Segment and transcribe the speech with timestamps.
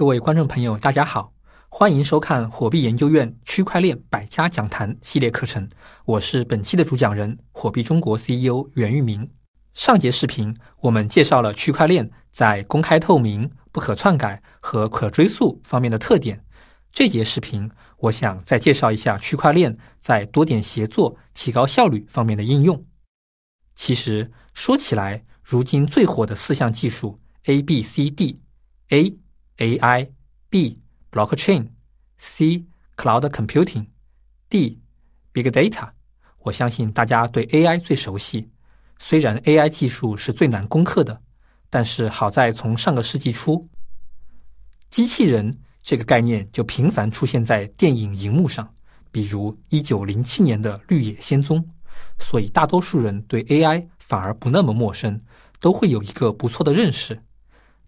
[0.00, 1.30] 各位观众朋友，大家好，
[1.68, 5.68] 欢迎收看火币研究院区块链百家讲坛系列课程。
[6.06, 9.30] 我是本期的主讲人，火币中国 CEO 袁玉明。
[9.74, 16.42] 上节视频我们介绍了区块链在公开透明、不可篡改和可追溯方面的特点。
[16.90, 22.82] 这节视频我想再介绍一下区块链在多点协作、提高效率方面的应用。
[23.74, 29.18] 其实说起来，如今最火的四项技术 A、B、C、D，A。
[29.60, 30.08] AI、
[30.48, 30.80] B、
[31.12, 31.68] Blockchain、
[32.16, 32.64] C、
[32.96, 33.86] Cloud Computing、
[34.48, 34.80] D、
[35.32, 35.90] Big Data，
[36.38, 38.50] 我相信大家对 AI 最熟悉。
[38.98, 41.20] 虽然 AI 技术是最难攻克的，
[41.68, 43.68] 但是好在从上个世纪初，
[44.88, 48.74] 机器人这个概念就频繁出现在电影荧幕上，
[49.10, 51.62] 比如一九零七年的《绿野仙踪》，
[52.18, 55.20] 所以大多数人对 AI 反而不那么陌生，
[55.60, 57.22] 都会有一个不错的认识。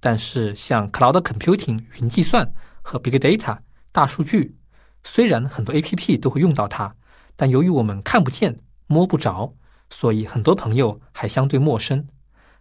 [0.00, 3.58] 但是，像 Cloud Computing 云计算和 Big Data
[3.92, 4.56] 大数据，
[5.04, 6.92] 虽然很多 A P P 都会用到它，
[7.36, 9.54] 但由于我们看不见、摸不着，
[9.90, 12.02] 所以很多朋友还相对陌生。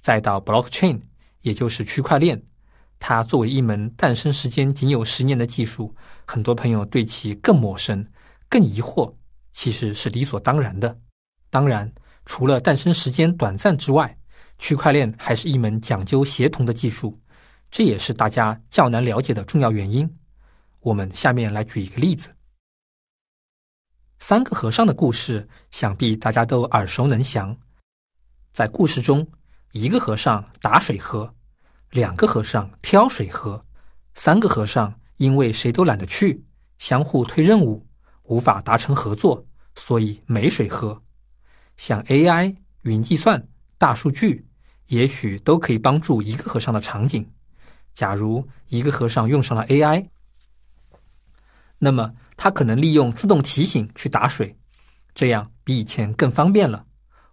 [0.00, 1.00] 再到 Blockchain，
[1.42, 2.42] 也就是区块链，
[2.98, 5.94] 它作为一门诞生时间仅有十年的技术，
[6.26, 8.04] 很多朋友对其更陌生、
[8.48, 9.14] 更疑惑，
[9.52, 10.98] 其实是理所当然的。
[11.48, 11.92] 当然，
[12.26, 14.16] 除了诞生时间短暂之外，
[14.60, 17.18] 区块链还是一门讲究协同的技术，
[17.70, 20.08] 这也是大家较难了解的重要原因。
[20.80, 22.30] 我们下面来举一个例子：
[24.18, 27.56] 三个和尚的故事，想必大家都耳熟能详。
[28.52, 29.26] 在故事中，
[29.72, 31.34] 一个和尚打水喝，
[31.90, 33.64] 两个和尚挑水喝，
[34.14, 36.44] 三个和尚因为谁都懒得去，
[36.76, 37.86] 相互推任务，
[38.24, 39.42] 无法达成合作，
[39.74, 41.02] 所以没水喝。
[41.78, 43.42] 像 AI、云计算、
[43.78, 44.46] 大数据。
[44.90, 47.28] 也许都可以帮助一个和尚的场景。
[47.94, 50.08] 假如一个和尚用上了 AI，
[51.78, 54.54] 那么他可能利用自动提醒去打水，
[55.14, 56.84] 这样比以前更方便了。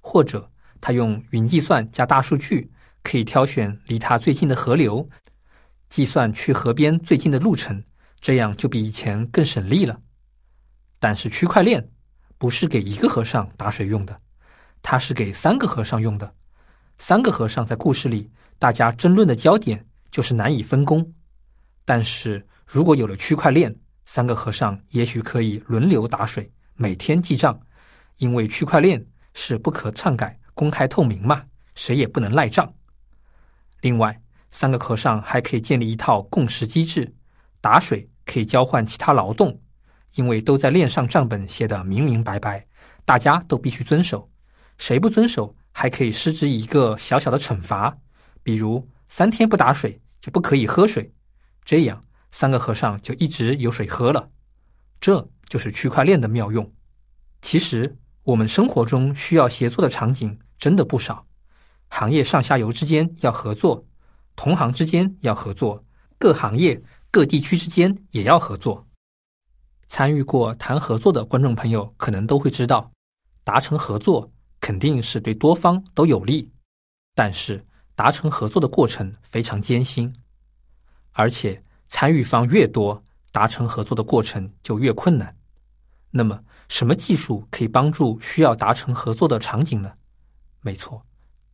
[0.00, 0.50] 或者
[0.80, 2.70] 他用云计算加大数据，
[3.02, 5.08] 可以挑选离他最近的河流，
[5.88, 7.82] 计算去河边最近的路程，
[8.20, 9.98] 这样就比以前更省力了。
[10.98, 11.88] 但是区块链
[12.36, 14.20] 不是给一个和尚打水用的，
[14.82, 16.32] 它是给三个和尚用的。
[16.98, 21.12] 三个和尚在故事里，大家争论的焦点就是难以分工。
[21.84, 23.74] 但是如果有了区块链，
[24.06, 27.60] 三个和尚也许可以轮流打水，每天记账，
[28.18, 32.72] 因为区块链是不可篡改、公开透明嘛，谁也不能赖账。
[33.82, 34.18] 另外，
[34.50, 37.14] 三个和尚还可以建立一套共识机制，
[37.60, 39.60] 打水可以交换其他劳动，
[40.14, 42.66] 因为都在链上账本写的明明白白，
[43.04, 44.30] 大家都必须遵守，
[44.78, 45.54] 谁不遵守？
[45.86, 47.96] 还可以施之一个小小的惩罚，
[48.42, 51.14] 比如三天不打水就不可以喝水，
[51.64, 54.28] 这样三个和尚就一直有水喝了。
[54.98, 56.68] 这就是区块链的妙用。
[57.40, 61.24] 其实我们生活中需要协作的场景真的不少，
[61.88, 63.86] 行业上下游之间要合作，
[64.34, 65.84] 同行之间要合作，
[66.18, 66.82] 各行业
[67.12, 68.84] 各地区之间也要合作。
[69.86, 72.90] 参与过谈合作的观众朋友可能都会知道，
[73.44, 74.32] 达成合作。
[74.66, 76.50] 肯定是对多方都有利，
[77.14, 80.12] 但是达成合作的过程非常艰辛，
[81.12, 83.00] 而且参与方越多，
[83.30, 85.32] 达成合作的过程就越困难。
[86.10, 89.92] 那么，什么技术可以帮助需要达成合作的场景呢？
[90.62, 91.00] 没错，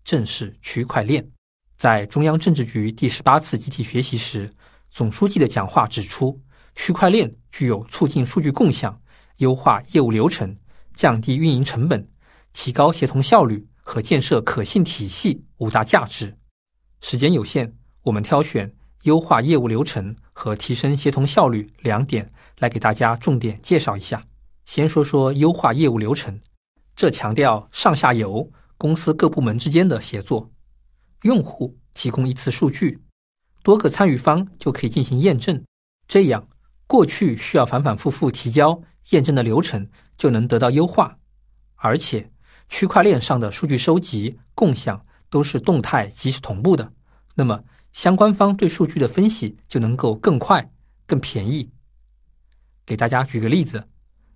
[0.03, 1.23] 正是区块链。
[1.77, 4.51] 在中央政治局第十八次集体学习时，
[4.89, 6.41] 总书记的讲话指出，
[6.75, 8.99] 区块链具有促进数据共享、
[9.37, 10.57] 优化业务流程、
[10.95, 12.09] 降低运营成本。
[12.53, 16.37] 提高协同效率和建设可信体系五大价值。
[17.01, 24.25] 时间有限，我们挑选优化业务流程和提升协同效率两点来给大家重点介绍一下。
[24.65, 26.41] 先说说优化业务流程，
[26.95, 28.49] 这强调上下游
[28.79, 30.49] 公司各部门之间的协作。
[31.23, 33.01] 用户提供一次数据，
[33.63, 35.65] 多个参与方就可以进行验证，
[36.07, 36.47] 这样
[36.87, 38.81] 过去需要反反复复提交
[39.11, 41.17] 验证的流程就能得到优化，
[41.77, 42.32] 而且。
[42.73, 46.91] 区块链上的数据收集、共享都是动态、即时同步的，
[47.35, 50.73] 那么相关方对数据的分析就能够更快、
[51.07, 51.71] 更便宜。
[52.87, 53.87] 给大家举个例子，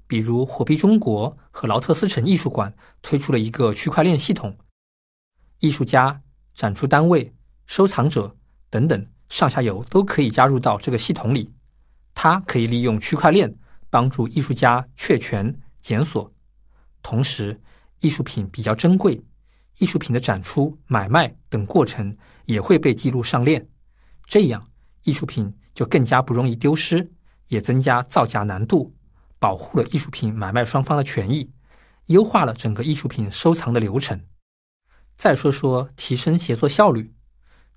[0.07, 4.55] 比如火币中国和劳特斯城艺术馆推出了一个区块链系统，
[5.61, 6.21] 艺术家、
[6.53, 7.33] 展出单位、
[7.67, 8.37] 收藏者
[8.69, 11.51] 等等上下游都可以加入到这个系统里，
[12.13, 13.57] 它可以利用区块链
[13.89, 16.31] 帮助艺术家确权、检索，
[17.03, 17.59] 同时。
[18.01, 19.21] 艺术品比较珍贵，
[19.79, 23.67] 艺术品的展出、买卖等过程也会被记录上链，
[24.25, 24.67] 这样
[25.05, 27.11] 艺术品就更加不容易丢失，
[27.49, 28.95] 也增加造假难度，
[29.39, 31.51] 保护了艺术品买卖双方的权益，
[32.07, 34.21] 优化了整个艺术品收藏的流程。
[35.17, 37.11] 再说说提升协作效率，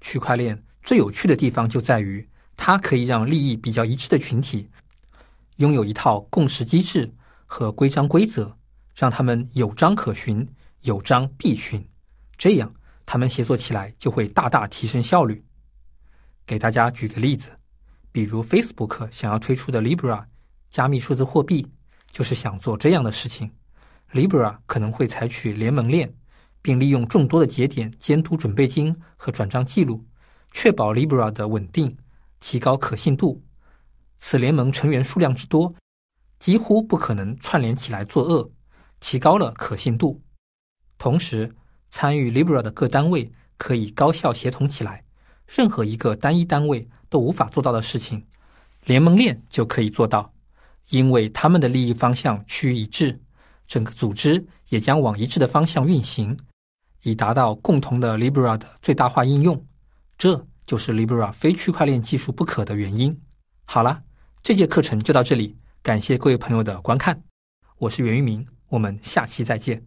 [0.01, 2.27] 区块链最有趣的地方就在于，
[2.57, 4.69] 它可以让利益比较一致的群体
[5.57, 7.10] 拥有一套共识机制
[7.45, 8.57] 和规章规则，
[9.00, 10.46] 让他们有章可循，
[10.81, 11.81] 有章必循，
[12.38, 12.69] 这样
[13.06, 15.42] 他们协作起来就会大大提升效率。
[16.46, 17.50] 给大家举个例子。
[18.12, 20.25] 比如 Facebook 想要推出的 Libra
[20.69, 21.66] 加密数字货币，
[22.12, 23.50] 就是想做这样的事情。
[24.12, 26.13] Libra 可能会采取联盟链，
[26.62, 30.04] 并利用众多的节点监督准备金和转账记录，
[30.51, 31.96] 确保 Libra 的稳定，
[32.42, 33.42] 提高可信度。
[34.18, 35.74] 此联盟成员数量之多，
[36.38, 38.51] 几乎不可能串联起来作恶，
[39.00, 40.22] 提高了可信度。
[40.98, 41.56] 同时，
[41.90, 45.04] 参与 Libra 的各单位可以高效协同起来，
[45.48, 46.88] 任何一个单一单位。
[47.12, 48.24] 都无法做到的事情，
[48.86, 50.31] 联盟链就可以做到，
[50.90, 53.19] 因为他们的利益方向趋于一致，
[53.68, 56.38] 整个组织也将往一致的方向运行，
[57.01, 59.66] 以达到共同的 Libra 的最大化应用。
[60.19, 63.19] 这就是 Libra 非区块链技术不可的原因。
[63.66, 64.04] 好了，
[64.44, 67.24] 这节课程就到这里，感谢各位朋友的观看，
[67.80, 69.81] 我是袁玉明，我们下期再见。